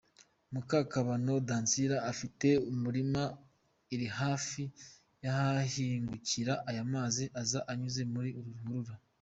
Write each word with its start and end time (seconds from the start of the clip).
Mukakabano 0.53 1.33
Dancilla, 1.49 1.97
afite 2.11 2.47
umurima 2.71 3.23
iri 3.93 4.07
hafi 4.19 4.63
y’ahahingukira 5.23 6.53
aya 6.69 6.83
mazi 6.93 7.23
aza 7.41 7.59
anyuze 7.71 8.03
muri 8.13 8.29
ruhurura. 8.45 8.93